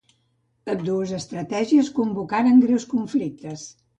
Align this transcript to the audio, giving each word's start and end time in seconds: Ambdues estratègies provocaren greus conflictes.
Ambdues 0.73 1.11
estratègies 1.17 1.91
provocaren 1.99 2.65
greus 2.65 2.89
conflictes. 2.97 3.69